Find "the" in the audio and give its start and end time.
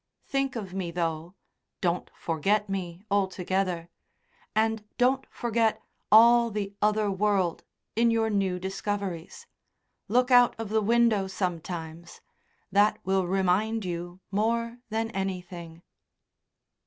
6.49-6.73, 10.69-10.81